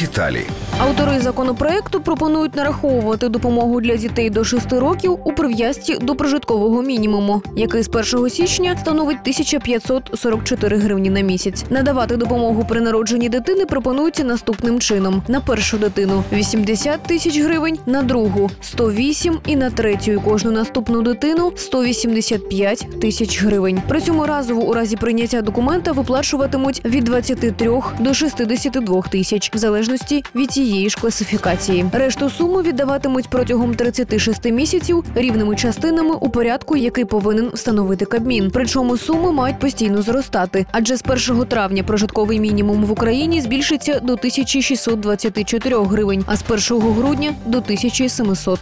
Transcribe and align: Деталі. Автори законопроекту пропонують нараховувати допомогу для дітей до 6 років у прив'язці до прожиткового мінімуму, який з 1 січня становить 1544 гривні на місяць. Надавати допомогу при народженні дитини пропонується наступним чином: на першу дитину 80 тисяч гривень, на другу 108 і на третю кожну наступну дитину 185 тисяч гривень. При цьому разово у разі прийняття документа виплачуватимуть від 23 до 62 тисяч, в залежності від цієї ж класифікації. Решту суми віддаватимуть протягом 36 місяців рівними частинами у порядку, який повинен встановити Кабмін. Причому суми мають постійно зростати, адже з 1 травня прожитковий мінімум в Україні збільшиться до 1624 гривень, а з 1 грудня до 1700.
Деталі. 0.00 0.46
Автори 0.78 1.20
законопроекту 1.20 2.00
пропонують 2.00 2.56
нараховувати 2.56 3.28
допомогу 3.28 3.80
для 3.80 3.96
дітей 3.96 4.30
до 4.30 4.44
6 4.44 4.72
років 4.72 5.18
у 5.24 5.32
прив'язці 5.32 5.98
до 5.98 6.14
прожиткового 6.14 6.82
мінімуму, 6.82 7.42
який 7.56 7.82
з 7.82 7.88
1 8.14 8.30
січня 8.30 8.76
становить 8.80 9.18
1544 9.22 10.76
гривні 10.76 11.10
на 11.10 11.20
місяць. 11.20 11.64
Надавати 11.70 12.16
допомогу 12.16 12.66
при 12.68 12.80
народженні 12.80 13.28
дитини 13.28 13.66
пропонується 13.66 14.24
наступним 14.24 14.80
чином: 14.80 15.22
на 15.28 15.40
першу 15.40 15.78
дитину 15.78 16.24
80 16.32 17.02
тисяч 17.02 17.40
гривень, 17.40 17.78
на 17.86 18.02
другу 18.02 18.50
108 18.62 19.38
і 19.46 19.56
на 19.56 19.70
третю 19.70 20.22
кожну 20.24 20.50
наступну 20.50 21.02
дитину 21.02 21.52
185 21.56 23.00
тисяч 23.00 23.42
гривень. 23.42 23.82
При 23.88 24.00
цьому 24.00 24.26
разово 24.26 24.62
у 24.62 24.72
разі 24.72 24.96
прийняття 24.96 25.42
документа 25.42 25.92
виплачуватимуть 25.92 26.84
від 26.84 27.04
23 27.04 27.70
до 28.00 28.14
62 28.14 29.02
тисяч, 29.02 29.50
в 29.54 29.58
залежності 29.58 29.85
від 30.34 30.50
цієї 30.50 30.90
ж 30.90 30.96
класифікації. 30.96 31.84
Решту 31.92 32.30
суми 32.30 32.62
віддаватимуть 32.62 33.28
протягом 33.28 33.74
36 33.74 34.44
місяців 34.44 35.04
рівними 35.14 35.56
частинами 35.56 36.14
у 36.14 36.28
порядку, 36.28 36.76
який 36.76 37.04
повинен 37.04 37.50
встановити 37.54 38.04
Кабмін. 38.04 38.50
Причому 38.52 38.96
суми 38.96 39.32
мають 39.32 39.58
постійно 39.58 40.02
зростати, 40.02 40.66
адже 40.72 40.96
з 40.96 41.02
1 41.30 41.44
травня 41.44 41.82
прожитковий 41.82 42.40
мінімум 42.40 42.84
в 42.84 42.92
Україні 42.92 43.40
збільшиться 43.40 44.00
до 44.00 44.12
1624 44.12 45.76
гривень, 45.84 46.24
а 46.26 46.36
з 46.36 46.70
1 46.70 46.92
грудня 46.92 47.34
до 47.46 47.58
1700. 47.58 48.60